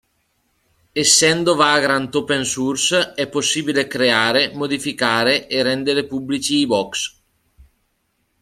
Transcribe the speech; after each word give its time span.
Essendo 0.95 1.53
Vagrant 1.55 2.11
open 2.15 2.43
source 2.43 3.13
è 3.13 3.27
possibile 3.29 3.85
creare, 3.85 4.51
modificare 4.51 5.47
e 5.47 5.61
rendere 5.61 6.07
pubblici 6.07 6.55
i 6.57 6.65
box. 6.65 7.15